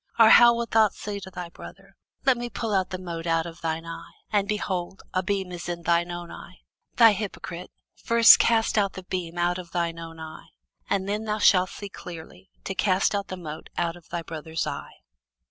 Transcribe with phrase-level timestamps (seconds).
[0.17, 1.95] Or how wilt thou say to thy brother,
[2.25, 5.69] Let me pull out the mote out of thine eye; and, behold, a beam is
[5.69, 6.61] in thine own eye?
[6.95, 7.69] Thou hypocrite,
[8.03, 10.47] first cast out the beam out of thine own eye;
[10.89, 14.65] and then shalt thou see clearly to cast out the mote out of thy brother's
[14.65, 15.01] eye.